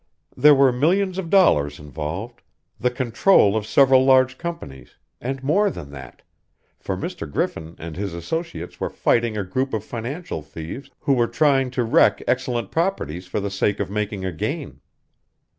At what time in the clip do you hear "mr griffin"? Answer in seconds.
6.97-7.75